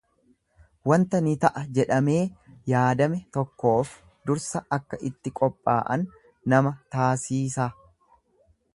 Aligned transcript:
Wanta 0.91 1.19
ni 1.25 1.33
ta'a 1.43 1.61
jedhamee 1.77 2.23
yaadame 2.71 3.21
tokkoof 3.37 3.93
dursa 4.31 4.65
akka 4.81 5.01
itti 5.11 5.35
qophaa'an 5.43 6.11
nama 6.55 6.77
taasiisa. 6.97 7.73